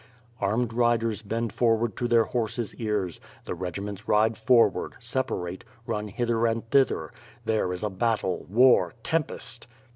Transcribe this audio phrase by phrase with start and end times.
[0.39, 6.07] Armed riders bend foni^ard to their horses' ears; the regi ments ride forward, separate, run
[6.07, 7.11] hither and thither;
[7.45, 9.67] there is a battle, war, tempest!